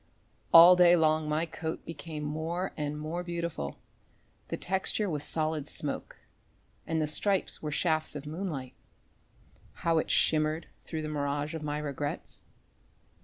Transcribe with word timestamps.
All 0.51 0.75
day 0.75 0.95
long 0.95 1.29
my 1.29 1.45
coat 1.45 1.85
became 1.85 2.23
more 2.23 2.73
and 2.75 2.97
more 2.99 3.23
beautiful. 3.23 3.77
The 4.47 4.57
texture 4.57 5.07
was 5.07 5.23
solid 5.23 5.67
smoke 5.67 6.21
and 6.87 6.99
the 6.99 7.05
stripes 7.05 7.61
were 7.61 7.69
shafts 7.71 8.15
of 8.15 8.25
moonlight. 8.25 8.73
How 9.85 9.99
it 9.99 10.09
shimmered 10.09 10.65
through 10.85 11.03
the 11.03 11.07
mirage 11.07 11.53
of 11.53 11.61
my 11.61 11.77
regrets. 11.77 12.41